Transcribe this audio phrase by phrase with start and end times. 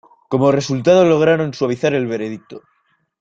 [0.31, 2.63] Como resultado, lograron suavizar el veredicto.